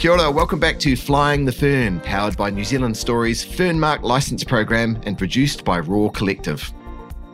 [0.00, 4.42] Kia ora, welcome back to Flying the Fern, powered by New Zealand Story's Fernmark license
[4.42, 6.72] program and produced by Raw Collective.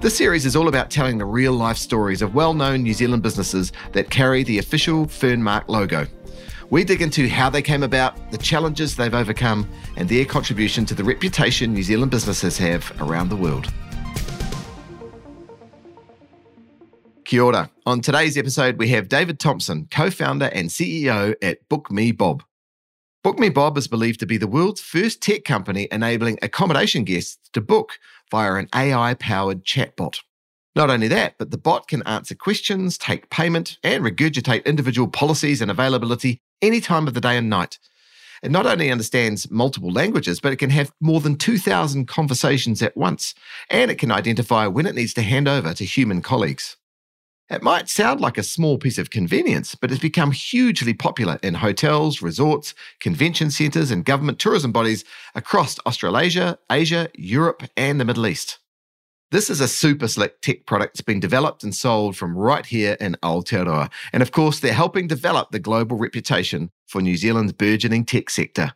[0.01, 3.23] This series is all about telling the real life stories of well known New Zealand
[3.23, 6.09] businesses that carry the official Fernmark logo.
[6.69, 10.95] We dig into how they came about, the challenges they've overcome, and their contribution to
[10.97, 13.73] the reputation New Zealand businesses have around the world.
[17.25, 17.71] Kia ora.
[17.87, 22.43] On today's episode, we have David Thompson, co founder and CEO at Book Me Bob.
[23.27, 27.37] Book Me Bob is believed to be the world's first tech company enabling accommodation guests
[27.55, 27.99] to book
[28.31, 30.21] via an AI powered chatbot.
[30.77, 35.61] Not only that, but the bot can answer questions, take payment, and regurgitate individual policies
[35.61, 37.81] and availability any time of the day and night.
[38.45, 42.97] It not only understands multiple languages, but it can have more than 2,000 conversations at
[42.97, 43.35] once,
[43.69, 46.77] and it can identify when it needs to hand over to human colleagues.
[47.49, 51.55] It might sound like a small piece of convenience, but it's become hugely popular in
[51.55, 55.05] hotels, resorts, convention centres, and government tourism bodies
[55.37, 58.59] across Australasia, Asia, Europe, and the Middle East.
[59.31, 62.97] This is a super slick tech product that's been developed and sold from right here
[63.01, 63.91] in Aotearoa.
[64.13, 68.73] And of course, they're helping develop the global reputation for New Zealand's burgeoning tech sector.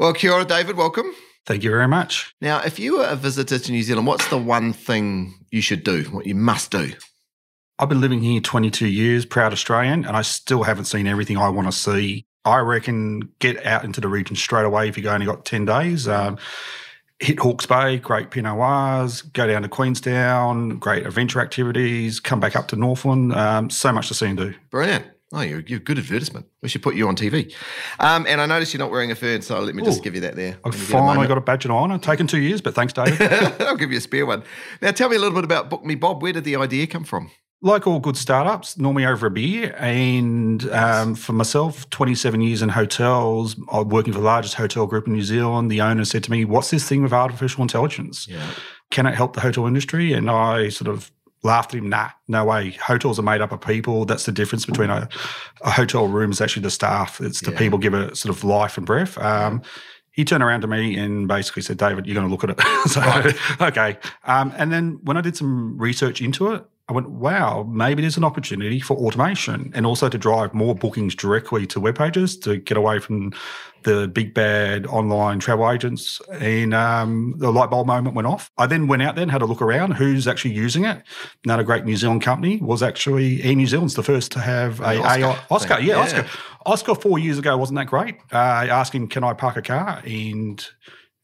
[0.00, 0.76] Well, kia ora, David.
[0.76, 1.12] Welcome.
[1.46, 2.34] Thank you very much.
[2.40, 5.84] Now, if you were a visitor to New Zealand, what's the one thing you should
[5.84, 6.92] do, what you must do?
[7.78, 11.48] I've been living here 22 years, proud Australian, and I still haven't seen everything I
[11.48, 12.26] want to see.
[12.44, 16.06] I reckon get out into the region straight away if you've only got 10 days.
[16.06, 16.38] Um,
[17.18, 22.54] hit Hawke's Bay, great Pinot Noirs, go down to Queenstown, great adventure activities, come back
[22.54, 23.34] up to Northland.
[23.34, 24.54] Um, so much to see and do.
[24.70, 25.06] Brilliant.
[25.34, 26.46] Oh, you're, you're good advertisement.
[26.62, 27.52] We should put you on TV.
[27.98, 30.14] Um, and I noticed you're not wearing a fern, so let me just Ooh, give
[30.14, 30.58] you that there.
[30.64, 31.98] I've finally got a badge and honour.
[31.98, 33.20] Taken two years, but thanks, David.
[33.60, 34.44] I'll give you a spare one.
[34.80, 36.22] Now, tell me a little bit about Book Me Bob.
[36.22, 37.32] Where did the idea come from?
[37.62, 39.74] Like all good startups, normally over a beer.
[39.76, 45.08] And um, for myself, 27 years in hotels, I'm working for the largest hotel group
[45.08, 45.68] in New Zealand.
[45.68, 48.28] The owner said to me, What's this thing with artificial intelligence?
[48.28, 48.46] Yeah.
[48.92, 50.12] Can it help the hotel industry?
[50.12, 51.10] And I sort of
[51.44, 51.88] laughed at him.
[51.88, 52.70] Nah, no way.
[52.70, 54.04] Hotels are made up of people.
[54.04, 55.08] That's the difference between a,
[55.62, 57.20] a hotel room is actually the staff.
[57.20, 57.58] It's the yeah.
[57.58, 59.16] people give it sort of life and breath.
[59.18, 59.62] Um,
[60.10, 62.60] he turned around to me and basically said, David, you're going to look at it.
[62.88, 63.60] so, right.
[63.60, 63.98] okay.
[64.24, 68.18] Um, and then when I did some research into it, I went, wow, maybe there's
[68.18, 72.58] an opportunity for automation and also to drive more bookings directly to web pages to
[72.58, 73.32] get away from
[73.84, 76.20] the big bad online travel agents.
[76.30, 78.50] And um, the light bulb moment went off.
[78.58, 81.02] I then went out there and had a look around who's actually using it.
[81.44, 84.98] Another great New Zealand company was actually Air New Zealand's the first to have a
[84.98, 85.24] Oscar.
[85.24, 86.26] AI, Oscar yeah, yeah, Oscar.
[86.66, 88.16] Oscar four years ago wasn't that great.
[88.30, 90.02] Uh, asking, can I park a car?
[90.04, 90.66] And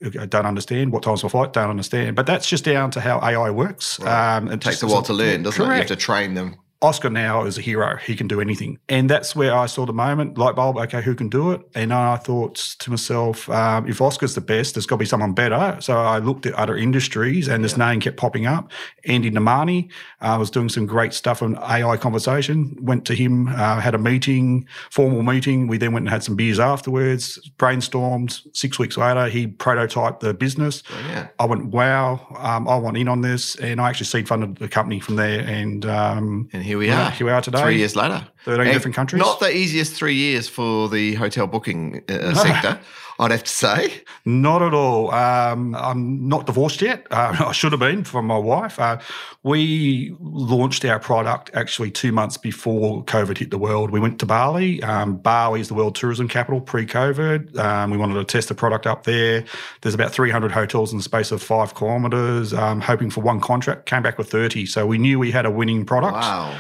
[0.03, 0.93] I don't understand.
[0.93, 1.53] What time's my flight?
[1.53, 2.17] Don't understand.
[2.17, 4.01] But that's just down to how AI works.
[4.01, 4.37] Right.
[4.37, 5.73] Um, it takes a while to learn, doesn't correct.
[5.73, 5.75] it?
[5.75, 6.57] You have to train them.
[6.83, 7.99] Oscar now is a hero.
[7.99, 8.79] He can do anything.
[8.89, 11.61] And that's where I saw the moment, light bulb, okay, who can do it?
[11.75, 15.35] And I thought to myself, um, if Oscar's the best, there's got to be someone
[15.35, 15.77] better.
[15.81, 17.91] So I looked at other industries and this yeah.
[17.91, 18.71] name kept popping up.
[19.05, 19.91] Andy Namani
[20.23, 22.75] uh, was doing some great stuff on AI conversation.
[22.81, 25.67] Went to him, uh, had a meeting, formal meeting.
[25.67, 28.41] We then went and had some beers afterwards, brainstormed.
[28.57, 30.83] Six weeks later, he prototyped the business.
[30.91, 31.29] Oh, yeah.
[31.39, 33.57] I went, wow, um, I want in on this.
[33.57, 35.41] And I actually seed funded the company from there.
[35.41, 37.11] And, um, and here we are.
[37.11, 37.61] Here we are today.
[37.63, 38.25] Three years later.
[38.45, 39.19] 13 and different countries.
[39.19, 42.35] Not the easiest three years for the hotel booking uh, no.
[42.35, 42.79] sector.
[43.21, 44.03] I'd have to say.
[44.25, 45.13] Not at all.
[45.13, 47.07] Um, I'm not divorced yet.
[47.11, 48.81] Uh, I should have been from my wife.
[48.81, 48.99] Uh,
[49.43, 53.91] we launched our product actually two months before COVID hit the world.
[53.91, 54.83] We went to Bali.
[54.83, 57.59] Um, Bali is the world tourism capital pre COVID.
[57.59, 59.45] Um, we wanted to test the product up there.
[59.83, 63.85] There's about 300 hotels in the space of five kilometres, um, hoping for one contract,
[63.85, 64.65] came back with 30.
[64.65, 66.15] So we knew we had a winning product.
[66.15, 66.59] Wow.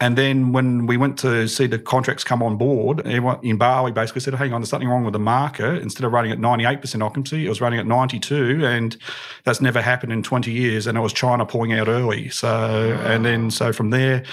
[0.00, 3.92] And then when we went to see the contracts come on board, everyone in Bali
[3.92, 5.82] basically said, hang on, there's something wrong with the market.
[5.82, 8.64] Instead of running at 98% occupancy, it was running at 92.
[8.64, 8.96] And
[9.44, 10.86] that's never happened in 20 years.
[10.86, 12.30] And it was China pulling out early.
[12.30, 14.24] So, and then, so from there,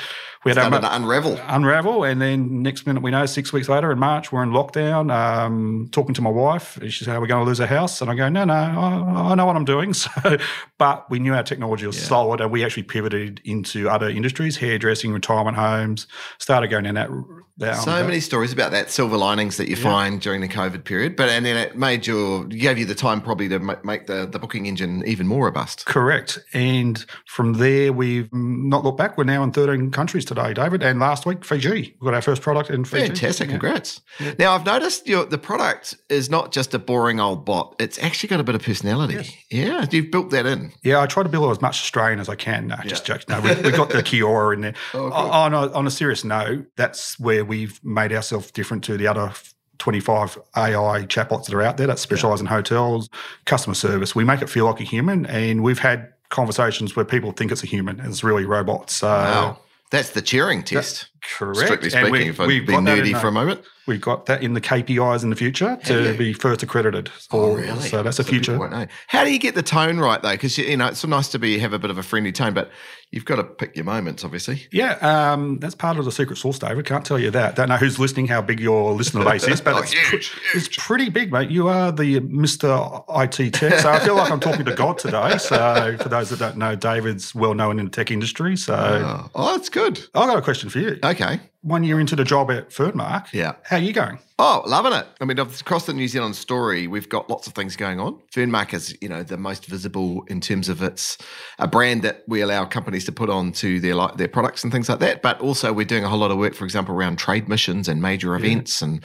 [0.43, 1.39] we had to unravel.
[1.47, 5.11] Unravel, and then next minute we know, six weeks later in March, we're in lockdown.
[5.11, 8.09] Um, talking to my wife, she said, "Are we going to lose a house?" And
[8.09, 10.37] I go, "No, no, I, I know what I'm doing." So,
[10.77, 12.05] but we knew our technology was yeah.
[12.05, 16.07] solid, and we actually pivoted into other industries: hairdressing, retirement homes.
[16.37, 17.09] Started going down that.
[17.59, 19.83] Down so many stories about that silver linings that you yeah.
[19.83, 23.21] find during the COVID period, but and then it made your gave you the time
[23.21, 25.85] probably to make the the booking engine even more robust.
[25.85, 29.17] Correct, and from there we've not looked back.
[29.17, 30.83] We're now in 13 countries today, David.
[30.83, 31.95] And last week, Fiji.
[31.99, 33.07] We got our first product in Fiji.
[33.07, 33.49] Fantastic.
[33.49, 34.01] Congrats.
[34.19, 34.33] Yeah.
[34.39, 38.29] Now, I've noticed your, the product is not just a boring old bot, it's actually
[38.29, 39.15] got a bit of personality.
[39.15, 39.33] Yes.
[39.49, 39.85] Yeah.
[39.91, 40.73] You've built that in.
[40.83, 41.01] Yeah.
[41.01, 42.67] I try to build as much Australian as I can.
[42.67, 42.93] No, yeah.
[42.93, 43.29] just.
[43.29, 44.73] No, we, have got the Kiora in there.
[44.93, 45.31] Oh, oh cool.
[45.31, 49.31] on, a, on a serious note, that's where we've made ourselves different to the other
[49.79, 53.09] 25 AI chatbots that are out there that specialize in hotels,
[53.45, 54.15] customer service.
[54.15, 57.63] We make it feel like a human, and we've had conversations where people think it's
[57.63, 58.93] a human and it's really robots.
[58.95, 59.59] So Wow.
[59.89, 61.07] That's the Turing test.
[61.21, 61.57] Correct.
[61.59, 63.61] Strictly And speaking, we- if I we've be nerdy for a moment.
[63.87, 67.09] We've got that in the KPIs in the future to be first accredited.
[67.31, 67.87] Oh, really?
[67.87, 68.89] So that's a So people future.
[69.07, 70.31] How do you get the tone right though?
[70.31, 72.69] Because you know it's nice to be have a bit of a friendly tone, but
[73.11, 74.67] you've got to pick your moments, obviously.
[74.73, 76.85] Yeah, um, that's part of the secret sauce, David.
[76.85, 77.55] Can't tell you that.
[77.55, 80.67] Don't know who's listening, how big your listener base is, but Oh, it's, huge, it's
[80.75, 81.49] pretty big, mate.
[81.49, 83.05] You are the Mr.
[83.09, 83.79] IT Tech.
[83.79, 85.37] So I feel like I'm talking to God today.
[85.37, 88.57] So for those that don't know, David's well known in the tech industry.
[88.57, 89.99] So Oh, oh, that's good.
[90.13, 90.99] I've got a question for you.
[91.07, 91.39] Okay.
[91.61, 93.53] One year into the job at Fernmark, Yeah.
[93.63, 94.19] how are you going?
[94.39, 95.07] Oh, loving it.
[95.19, 98.19] I mean, across the New Zealand story, we've got lots of things going on.
[98.33, 101.17] Fernmark is, you know, the most visible in terms of its
[101.59, 104.71] a brand that we allow companies to put on to their like their products and
[104.71, 105.21] things like that.
[105.21, 108.01] But also, we're doing a whole lot of work, for example, around trade missions and
[108.01, 109.01] major events and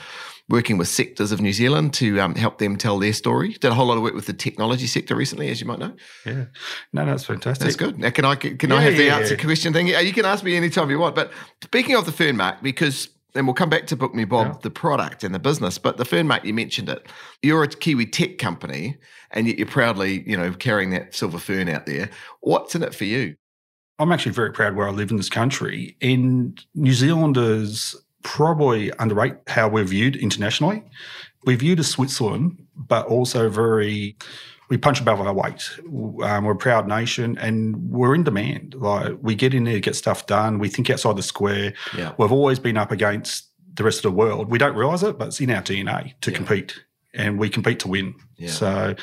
[0.52, 3.54] working with sectors of New Zealand to um, help them tell their story.
[3.54, 5.94] Did a whole lot of work with the technology sector recently, as you might know.
[6.26, 6.44] Yeah.
[6.93, 7.64] No, that's fantastic.
[7.64, 7.99] That's good.
[7.99, 9.43] Now, can I can I have the yeah, answer yeah.
[9.43, 9.88] question thing?
[9.88, 11.16] You can ask me anytime you want.
[11.16, 11.32] But
[11.62, 14.58] speaking of the Fernmark, because and we'll come back to Book Me Bob, Yeah.
[14.62, 15.78] the product and the business.
[15.78, 17.06] But the Fernmark, you mentioned it.
[17.40, 18.99] You're a Kiwi tech company,
[19.31, 22.10] and yet you're proudly, you know, carrying that silver fern out there.
[22.40, 23.37] What's in it for you?
[23.99, 25.96] I'm actually very proud where I live in this country.
[26.02, 30.82] And New Zealanders probably underrate how we're viewed internationally.
[31.44, 34.16] We're viewed as Switzerland, but also very,
[34.69, 35.69] we punch above our weight.
[36.22, 38.74] Um, we're a proud nation and we're in demand.
[38.76, 40.58] Like we get in there, get stuff done.
[40.58, 41.74] We think outside the square.
[41.96, 42.12] Yeah.
[42.19, 44.50] We've always been up against the rest of the world.
[44.50, 46.36] We don't realize it, but it's in our DNA to Yeah.
[46.36, 46.80] compete
[47.14, 48.14] and we compete to win.
[48.36, 48.48] Yeah.
[48.50, 48.94] So,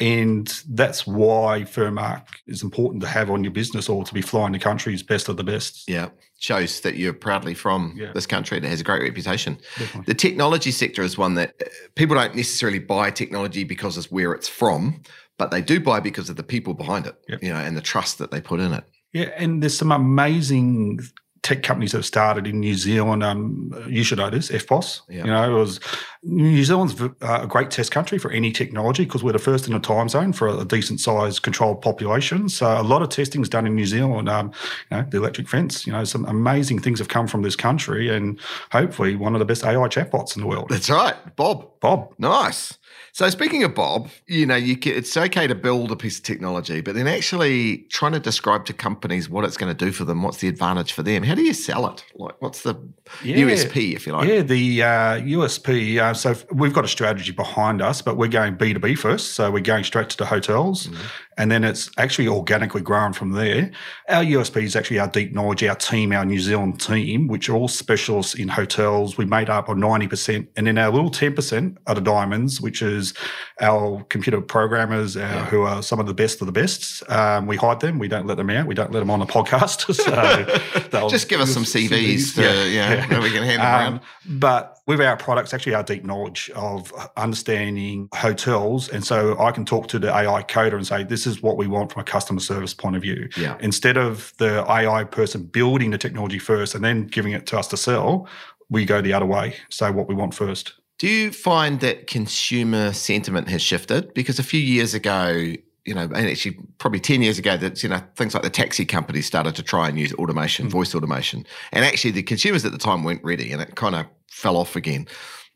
[0.00, 4.52] and that's why Fernmark is important to have on your business or to be flying
[4.52, 5.88] the country's best of the best.
[5.88, 6.08] Yeah.
[6.38, 8.12] Shows that you're proudly from Yeah.
[8.12, 9.58] this country that has a great reputation.
[9.78, 10.04] Definitely.
[10.12, 14.32] The technology sector is one that uh, people don't necessarily buy technology because it's where
[14.32, 15.02] it's from,
[15.38, 17.42] but they do buy because of the people behind it, Yep.
[17.42, 18.84] you know, and the trust that they put in it.
[19.12, 21.00] Yeah, and there's some amazing
[21.46, 23.22] tech companies that have started in New Zealand.
[23.22, 25.02] Um, you should know this, FPOS.
[25.08, 25.24] Yeah.
[25.24, 25.78] You know, it was
[26.24, 29.72] New Zealand's uh, a great test country for any technology because we're the first in
[29.72, 32.48] the time zone for a decent sized controlled population.
[32.48, 34.28] So a lot of testing is done in New Zealand.
[34.28, 34.50] Um,
[34.90, 35.86] you know, the electric fence.
[35.86, 38.40] You know, some amazing things have come from this country, and
[38.72, 40.66] hopefully one of the best AI chatbots in the world.
[40.68, 41.78] That's right, Bob.
[41.78, 42.12] Bob.
[42.18, 42.76] Nice.
[43.12, 46.24] So speaking of Bob, you know, you can, it's okay to build a piece of
[46.24, 50.04] technology, but then actually trying to describe to companies what it's going to do for
[50.04, 51.22] them, what's the advantage for them?
[51.22, 52.04] How do you sell it?
[52.14, 52.74] Like, what's the
[53.22, 53.36] Yeah.
[53.36, 54.28] USP, if you like?
[54.28, 55.98] Yeah, the uh, USP.
[55.98, 59.32] Uh, so we've got a strategy behind us, but we're going B two B first.
[59.32, 61.02] So we're going straight to the hotels, Mm-hmm.
[61.36, 63.70] And then it's actually organically grown from there.
[64.08, 67.54] Our USP is actually our deep knowledge, our team, our New Zealand team, which are
[67.54, 69.18] all specialists in hotels.
[69.18, 72.60] We made up of ninety percent, and then our little ten percent are the diamonds,
[72.60, 73.14] which is
[73.60, 77.08] our computer programmers, uh, who are some of the best of the best.
[77.10, 77.98] Um, we hide them.
[77.98, 78.66] We don't let them out.
[78.66, 79.86] We don't let them on the podcast.
[79.96, 84.00] So Just give us some CVs to, yeah, that we can hand them um, around.
[84.38, 88.88] But with our products, actually, our deep knowledge of understanding hotels.
[88.88, 91.66] And so I can talk to the AI coder and say, this is what we
[91.66, 93.28] want from a customer service point of view.
[93.36, 93.56] Yeah.
[93.60, 97.68] Instead of the AI person building the technology first and then giving it to us
[97.68, 98.28] to sell,
[98.68, 99.56] we go the other way.
[99.68, 100.74] say what we want first.
[100.98, 104.14] Do you find that consumer sentiment has shifted?
[104.14, 105.52] Because a few years ago,
[105.84, 108.84] you know, and actually probably 10 years ago, that, you know, things like the taxi
[108.84, 110.70] companies started to try and use automation, hmm.
[110.70, 111.46] voice automation.
[111.72, 114.74] And actually the consumers at the time weren't ready and it kind of fell off
[114.74, 115.06] again.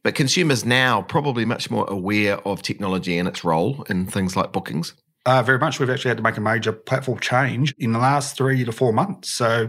[0.02, 4.52] But consumers now probably much more aware of technology and its role in things like
[4.52, 4.94] bookings.
[5.30, 5.78] Uh, very much.
[5.78, 8.92] We've actually had to make a major platform change in the last three to four
[8.92, 9.30] months.
[9.30, 9.68] So,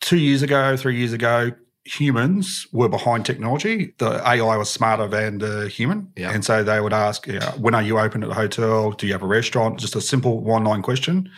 [0.00, 1.50] two years ago, three years ago,
[1.84, 3.92] humans were behind technology.
[3.98, 6.10] The AI was smarter than the human.
[6.16, 6.30] Yeah.
[6.30, 8.92] And so they would ask, you know, when are you open at the hotel?
[8.92, 9.78] Do you have a restaurant?
[9.78, 11.30] Just a simple one line question.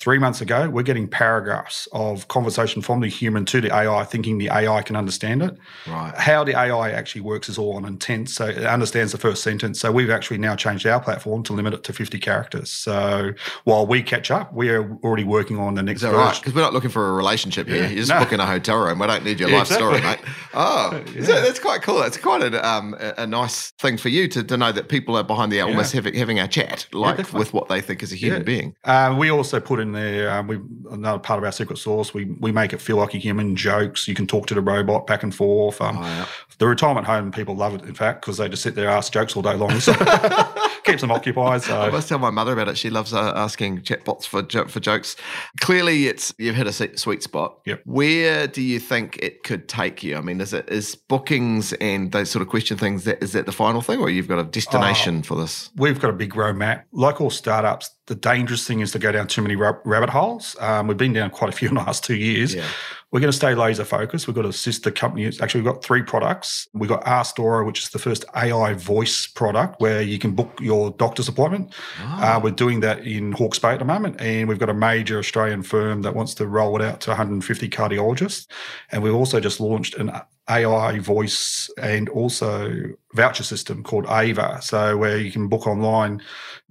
[0.00, 4.38] Three months ago, we're getting paragraphs of conversation from the human to the AI, thinking
[4.38, 5.56] the AI can understand it.
[5.86, 6.12] Right.
[6.16, 8.28] How the AI actually works is all on intent.
[8.30, 9.80] So it understands the first sentence.
[9.80, 12.70] So we've actually now changed our platform to limit it to 50 characters.
[12.70, 13.32] So
[13.64, 16.34] while we catch up, we are already working on the next Is that right?
[16.34, 17.82] Because we're not looking for a relationship here.
[17.84, 17.88] Yeah.
[17.88, 18.18] You're just No.
[18.18, 18.98] booking a hotel room.
[18.98, 20.18] We don't need your Yeah, life story, mate.
[20.54, 22.00] Oh, that- that's quite cool.
[22.00, 25.22] That's quite a, um, a, nice thing for you to, to know that people are
[25.24, 28.40] behind there almost having, having a chat, like with what they think is a human
[28.40, 28.44] Yeah.
[28.44, 28.74] being.
[28.84, 30.30] Uh, we also put in there.
[30.30, 30.58] Um, we
[30.90, 32.12] another part of our secret sauce.
[32.12, 33.54] We we make it feel like a human.
[33.54, 34.08] Jokes.
[34.08, 35.80] You can talk to the robot back and forth.
[35.80, 36.26] Um, Oh, yeah.
[36.58, 37.82] The retirement home people love it.
[37.82, 39.80] In fact, because they just sit there ask jokes all day long.
[39.80, 39.92] So
[40.84, 41.68] keeps them occupied.
[41.68, 42.78] I must tell my mother about it.
[42.78, 45.16] She loves uh, asking chatbots for jo- for jokes.
[45.60, 47.58] Clearly, it's you've hit a sweet spot.
[47.66, 47.82] Yep.
[47.86, 50.16] Where do you think it could take you?
[50.16, 53.04] I mean, is it is bookings and those sort of question things?
[53.04, 55.70] That is that the final thing, or you've got a destination for this?
[55.76, 56.84] we've got a big roadmap.
[56.92, 60.56] Like all startups, the dangerous thing is to go down too many rabbit holes.
[60.60, 62.54] Um, we've been down quite a few in the last two years.
[62.54, 62.66] Yeah.
[63.10, 64.26] We're going to stay laser focused.
[64.26, 65.26] We've got a sister company.
[65.40, 66.68] Actually, we've got three products.
[66.74, 70.90] We've got Astora, which is the first AI voice product where you can book your
[70.90, 71.72] doctor's appointment.
[72.00, 72.36] Ah.
[72.36, 74.20] Uh, we're doing that in Hawke's Bay at the moment.
[74.20, 77.68] And we've got a major Australian firm that wants to roll it out to 150
[77.70, 78.48] cardiologists.
[78.90, 80.10] And we've also just launched an
[80.48, 82.72] AI voice and also
[83.14, 84.58] voucher system called Ava.
[84.62, 86.20] So where you can book online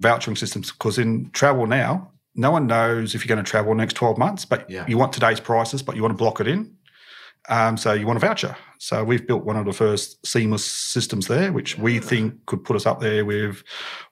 [0.02, 3.94] vouchering systems because in travel now, no one knows if you're going to travel next
[3.94, 4.84] 12 months, but Yeah.
[4.88, 6.72] you want today's prices, but you want to block it in.
[7.48, 8.56] Um, so you want a voucher.
[8.84, 12.76] So we've built one of the first seamless systems there, which we think could put
[12.76, 13.64] us up there with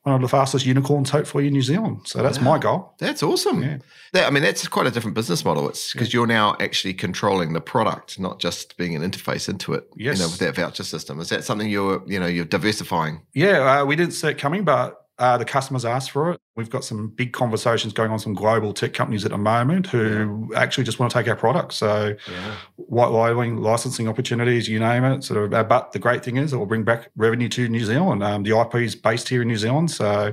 [0.04, 2.00] one of the fastest unicorns, hopefully in New Zealand.
[2.06, 2.94] So that's my goal.
[2.96, 3.62] That's awesome.
[3.62, 3.78] Yeah.
[4.14, 5.68] That, I mean, that's quite a different business model.
[5.68, 9.86] It's because you're now actually controlling the product, not just being an interface into it.
[9.94, 10.16] Yes.
[10.16, 11.20] You know, with that voucher system.
[11.20, 13.20] Is that something you're, you know, you're diversifying?
[13.34, 16.40] Yeah, uh, we didn't see it coming, but uh, the customers ask for it.
[16.56, 20.50] We've got some big conversations going on some global tech companies at the moment who
[20.56, 21.72] actually just want to take our product.
[21.74, 22.54] So Yeah.
[22.76, 25.22] white labeling, licensing opportunities, you name it.
[25.24, 27.84] Sort of, uh, but the great thing is it will bring back revenue to New
[27.84, 28.22] Zealand.
[28.22, 30.32] Um, the IP is based here in New Zealand, so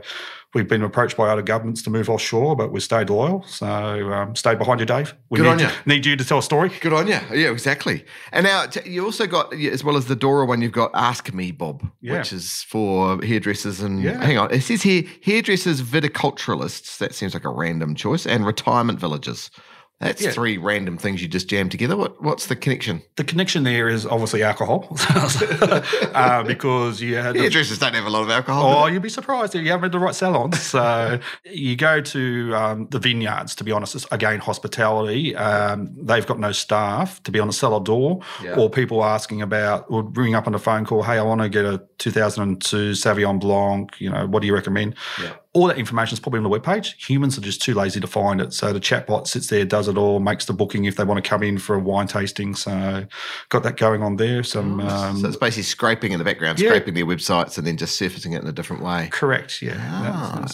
[0.53, 3.43] we've been approached by other governments to move offshore, but we've stayed loyal.
[3.43, 5.13] So um, stay behind you, Dave.
[5.29, 6.69] We Good need, on you- need you to tell a story.
[6.81, 7.19] Good on you.
[7.33, 8.03] Yeah, exactly.
[8.31, 11.33] And now t- you also got, as well as the Dora one, you've got Ask
[11.33, 12.17] Me Bob, Yeah.
[12.19, 14.23] which is for hairdressers and, Yeah.
[14.23, 16.97] hang on, it says here hairdressers, viticulturalists.
[16.97, 19.51] That seems like a random choice, and retirement villages.
[19.99, 20.31] That's Yeah.
[20.31, 21.97] three random things you just jammed together.
[21.97, 23.01] What, what's the connection?
[23.17, 24.95] The connection there is obviously alcohol,
[26.13, 28.63] uh, because you had Hairdressers don't have a lot of alcohol.
[28.83, 30.61] Oh, you'd be surprised if you haven't to the right salons.
[30.61, 35.35] So you go to um, the vineyards, to be honest, it's, again, hospitality.
[35.35, 38.55] Um, they've got no staff to be on the cellar door Yeah.
[38.55, 41.49] or people asking about, or ringing up on a phone call, hey, I want to
[41.49, 44.95] get a 2002 Sauvignon Blanc, you know, what do you recommend?
[45.21, 45.33] Yeah.
[45.59, 46.95] All that information is probably on the webpage.
[47.09, 48.53] Humans are just too lazy to find it.
[48.53, 51.29] So the chatbot sits there, does it all, makes the booking if they want to
[51.29, 52.55] come in for a wine tasting.
[52.55, 53.05] So
[53.49, 54.41] got that going on there.
[54.43, 56.69] Some um, so it's basically scraping in the background, Yeah.
[56.69, 59.09] scraping their websites and then just surfacing it in a different way.
[59.11, 59.75] correct, yeah.
[59.79, 60.47] Ah.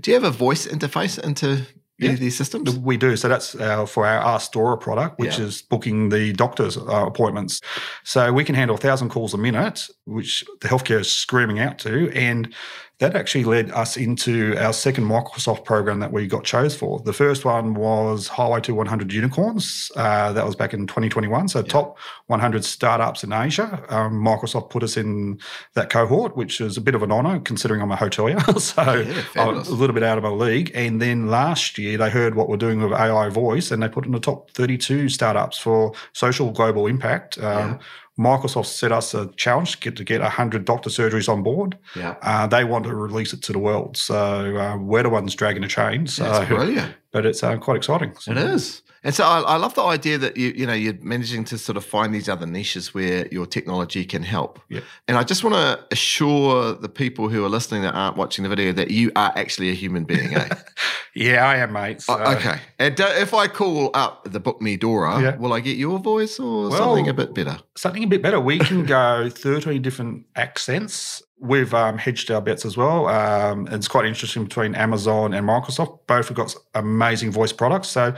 [0.00, 1.66] Do you have a voice interface into any
[1.98, 2.10] Yeah.
[2.10, 2.78] of these systems?
[2.78, 3.16] We do.
[3.16, 5.46] So that's uh, for our Astora product, which Yeah.
[5.46, 7.60] is booking the doctor's uh, appointments.
[8.04, 11.78] So we can handle a thousand calls a minute, which the healthcare is screaming out
[11.80, 12.10] to.
[12.16, 12.54] And
[13.02, 17.00] that actually led us into our second Microsoft program that we got chose for.
[17.00, 19.90] The first one was Highway to 100 Unicorns.
[19.96, 21.48] Uh, that was back in 2021.
[21.48, 23.84] So top 100 startups in Asia.
[23.88, 25.40] Um, Microsoft put us in
[25.74, 28.40] that cohort, which is a bit of an honor considering I'm a hotelier.
[28.60, 29.04] so
[29.34, 30.70] Yeah, I'm a little bit out of my league.
[30.72, 34.06] And then last year, they heard what we're doing with AI voice and they put
[34.06, 37.36] in the top 32 startups for social global impact.
[37.38, 37.80] Um,
[38.18, 41.78] Microsoft set us a challenge to get, to get 100 doctor surgeries on board.
[41.96, 42.16] Yeah.
[42.22, 43.96] Uh, they want to release it to the world.
[43.96, 46.06] So uh, we're the ones dragging the chain.
[46.06, 46.94] So, That's brilliant.
[47.10, 48.14] but it's uh, quite exciting.
[48.26, 48.82] It is.
[49.04, 51.76] And so I, I love the idea that you you know you're managing to sort
[51.76, 54.60] of find these other niches where your technology can help.
[54.68, 54.80] Yeah.
[55.08, 58.48] And I just want to assure the people who are listening that aren't watching the
[58.48, 60.36] video that you are actually a human being.
[60.36, 60.48] Eh?
[61.14, 62.00] Yeah, I am, mate.
[62.00, 62.58] So, Oh, okay.
[62.78, 65.36] And do, if I call up the Book Me Dora, Yeah.
[65.36, 67.58] will I get your voice or Well- something a bit better?
[67.76, 68.40] something a bit better.
[68.40, 71.22] We can go 13 different accents.
[71.38, 73.08] We've um, hedged our bets as well.
[73.08, 75.98] Um, it's quite interesting between Amazon and Microsoft.
[76.06, 77.88] Both have got amazing voice products.
[77.88, 78.14] So,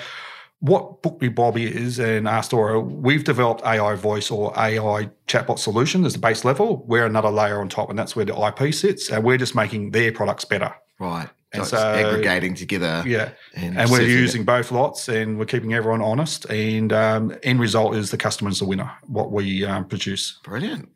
[0.60, 6.04] what Book Me Bob is and Astora, we've developed AI voice or AI chatbot solution
[6.06, 6.84] as the base level.
[6.86, 9.10] We're another layer on top, and that's where the IP sits.
[9.10, 10.72] And we're just making their products better.
[11.00, 11.28] Right.
[11.54, 13.02] And so, aggregating together.
[13.06, 13.30] Yeah.
[13.54, 14.20] And, And we're surfing it.
[14.20, 16.44] using both lots and we're keeping everyone honest.
[16.46, 20.38] And um, end result is the customer's the winner, what we um, produce.
[20.42, 20.88] Brilliant.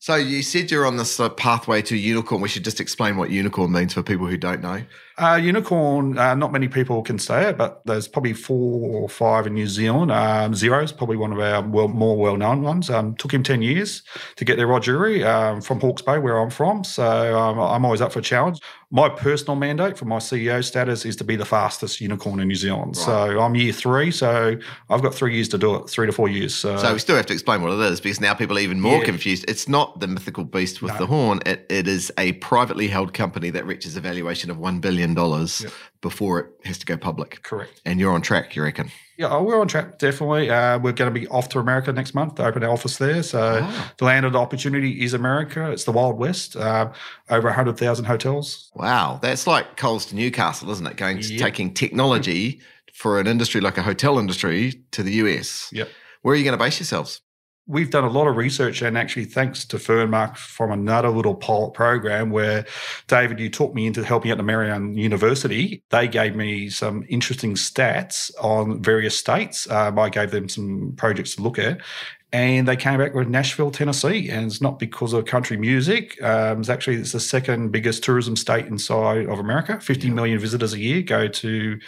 [0.00, 2.40] So you said you're on this uh, pathway to unicorn.
[2.40, 4.84] We should just explain what unicorn means for people who don't know.
[5.18, 9.48] Uh, unicorn, uh, not many people can say it, but there's probably four or five
[9.48, 10.12] in New Zealand.
[10.12, 12.90] Um, Xero's probably one of our well, more well known ones.
[12.90, 14.04] Um, took him 10 years
[14.36, 16.84] to get there, Rod Drury, um, from Hawke's Bay, where I'm from.
[16.84, 18.60] So um, I'm always up for a challenge.
[18.90, 22.54] My personal mandate for my CEO status is to be the fastest unicorn in New
[22.54, 22.96] Zealand.
[22.96, 23.04] Right.
[23.04, 26.28] So I'm year three, so I've got three years to do it, three to four
[26.28, 26.54] years.
[26.54, 28.80] So, so we still have to explain what it is because now people are even
[28.80, 29.04] more yeah.
[29.04, 29.44] confused.
[29.46, 30.98] It's not the mythical beast with no.
[31.00, 31.40] the horn.
[31.44, 35.72] It, it is a privately held company that reaches a valuation of $1 billion yep.
[36.00, 37.42] before it has to go public.
[37.42, 37.82] Correct.
[37.84, 38.90] And you're on track, you reckon?
[39.18, 40.48] Yeah, oh, we're on track, definitely.
[40.48, 43.24] Uh, we're going to be off to America next month to open our office there.
[43.24, 43.90] So oh.
[43.96, 45.72] the land of the opportunity is America.
[45.72, 46.54] It's the Wild West.
[46.54, 46.92] Uh,
[47.28, 48.70] over 100,000 hotels.
[48.76, 49.18] Wow.
[49.20, 50.96] That's like coals to Newcastle, isn't it?
[50.96, 51.42] Going to, yep.
[51.42, 52.60] Taking technology
[52.92, 55.68] for an industry like a hotel industry to the US.
[55.72, 55.88] Yep.
[56.22, 57.20] Where are you going to base yourselves?
[57.68, 61.74] We've done a lot of research and actually thanks to Fernmark from another little pilot
[61.74, 62.64] program where
[63.06, 65.82] David, you took me into helping out the Marian University.
[65.90, 69.70] They gave me some interesting stats on various states.
[69.70, 71.80] Um, I gave them some projects to look at
[72.30, 76.22] and they came back with Nashville, Tennessee, and it's not because of country music.
[76.22, 79.80] Um, it's actually it's the second biggest tourism state inside of America.
[79.80, 80.14] Fifty yeah.
[80.14, 81.78] million visitors a year go to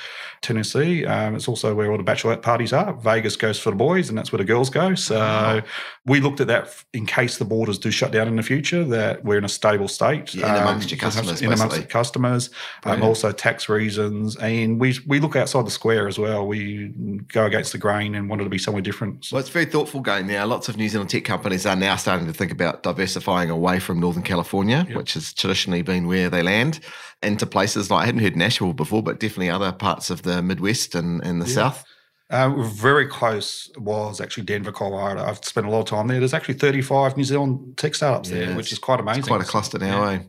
[0.41, 1.05] Tennessee.
[1.05, 2.95] Um, it's also where all the bachelorette parties are.
[2.95, 4.95] Vegas goes for the boys, and that's where the girls go.
[4.95, 5.63] So wow.
[6.07, 8.83] we looked at that in case the borders do shut down in the future.
[8.83, 10.35] That we're in a stable state.
[10.35, 12.49] Yeah, in amongst um, your customers, in amongst the customers,
[12.85, 16.47] um, also tax reasons, and we we look outside the square as well.
[16.47, 16.95] We
[17.29, 19.27] go against the grain and wanted to be somewhere different.
[19.27, 19.37] So.
[19.37, 20.47] Well, it's very thoughtful going now.
[20.47, 24.01] Lots of New Zealand tech companies are now starting to think about diversifying away from
[24.01, 24.97] Northern California, yep.
[24.97, 26.81] which has traditionally been where they land,
[27.23, 30.95] into places like I hadn't heard Nashville before, but definitely other parts of the Midwest
[30.95, 31.55] and, and the yeah.
[31.55, 31.85] South.
[32.31, 35.25] Uh, very close was actually Denver, Colorado.
[35.25, 36.21] I've spent a lot of time there.
[36.21, 39.21] There's actually 35 New Zealand tech startups yeah, there, which is quite amazing.
[39.21, 40.19] It's quite a cluster now, yeah.
[40.19, 40.23] eh?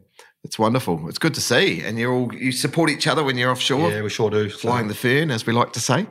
[0.44, 1.08] It's wonderful.
[1.08, 1.84] It's good to see.
[1.84, 3.92] And you all you support each other when you're offshore.
[3.92, 4.50] Yeah, we sure do.
[4.50, 4.90] Flying so.
[4.90, 6.08] the fern, as we like to say.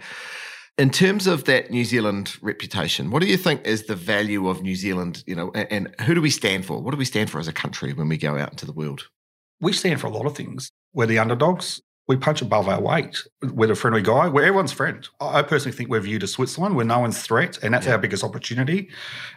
[0.78, 4.62] In terms of that New Zealand reputation, what do you think is the value of
[4.62, 5.22] New Zealand?
[5.26, 6.80] You know, and, and who do we stand for?
[6.80, 9.08] What do we stand for as a country when we go out into the world?
[9.60, 10.70] We stand for a lot of things.
[10.94, 13.22] We're the underdogs we punch above our weight.
[13.40, 14.28] We're a friendly guy.
[14.28, 15.08] We're everyone's friend.
[15.20, 16.74] I personally think we're viewed as Switzerland.
[16.76, 17.92] We're no one's threat, and that's yeah.
[17.92, 18.88] our biggest opportunity.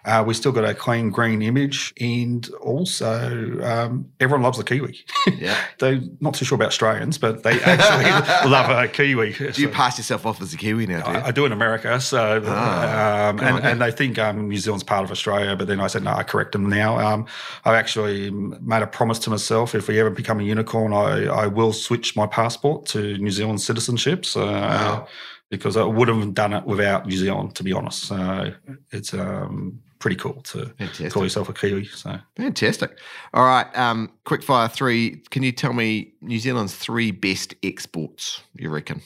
[0.05, 5.05] Uh, we still got a clean green image, and also um, everyone loves the Kiwi.
[5.37, 8.05] Yeah, they're not too sure about Australians, but they actually
[8.49, 9.33] love a Kiwi.
[9.33, 11.03] Do you pass yourself off as a Kiwi now?
[11.03, 12.01] Do I, I, do in America.
[12.01, 15.79] So, oh, um, and, and, they think um, New Zealand's part of Australia, but then
[15.79, 16.11] I said no.
[16.11, 16.97] I correct them now.
[16.97, 17.27] Um,
[17.65, 21.45] I've actually made a promise to myself: if we ever become a unicorn, I, I
[21.45, 24.25] will switch my passport passport to New Zealand citizenship.
[24.25, 25.07] So, wow.
[25.49, 28.03] because I would have done it without New Zealand, to be honest.
[28.03, 28.53] So
[28.91, 31.11] it's um, pretty cool to Fantastic.
[31.11, 31.85] call yourself a Kiwi.
[31.85, 32.97] So Fantastic.
[33.33, 33.67] All right.
[33.77, 35.21] Um, quick fire three.
[35.29, 39.01] Can you tell me New Zealand's three best exports, you reckon?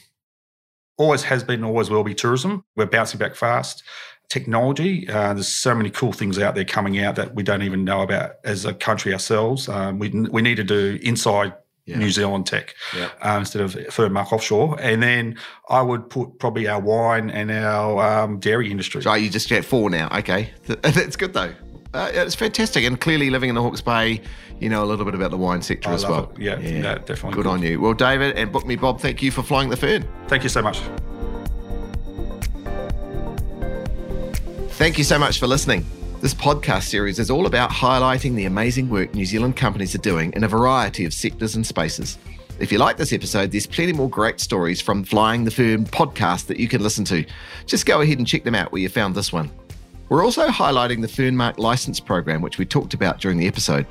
[0.97, 2.63] Always has been, always will be tourism.
[2.75, 3.83] We're bouncing back fast
[4.29, 5.07] technology.
[5.07, 8.01] Uh, there's so many cool things out there coming out that we don't even know
[8.01, 9.69] about as a country ourselves.
[9.69, 11.53] Um, we we need to do inside
[11.87, 11.97] yeah.
[11.97, 13.09] New Zealand tech yeah.
[13.21, 14.77] um, instead of Fernmark offshore.
[14.79, 15.37] And then
[15.69, 19.01] I would put probably our wine and our um, dairy industry.
[19.01, 20.09] So you just get four now.
[20.19, 20.51] Okay.
[20.67, 21.53] That's good though.
[21.93, 22.83] Uh, it's fantastic.
[22.83, 24.21] And clearly living in the Hawke's Bay,
[24.59, 26.31] you know a little bit about the wine sector I as well.
[26.35, 26.41] It.
[26.41, 26.95] Yeah, yeah.
[26.95, 27.31] definitely.
[27.31, 27.79] Good on you.
[27.79, 30.07] Well, David and Book Me Bob, thank you for flying the fern.
[30.27, 30.81] Thank you so much.
[34.71, 35.85] Thank you so much for listening.
[36.19, 40.33] This podcast series is all about highlighting the amazing work New Zealand companies are doing
[40.33, 42.17] in a variety of sectors and spaces.
[42.59, 46.47] If you like this episode, there's plenty more great stories from Flying the Fern podcast
[46.47, 47.23] that you can listen to.
[47.67, 49.51] Just go ahead and check them out where you found this one.
[50.09, 53.85] We're also highlighting the Fernmark license program, which we talked about during the episode.